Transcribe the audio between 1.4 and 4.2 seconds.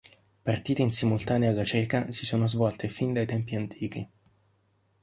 alla cieca si sono svolte fin dai tempi antichi.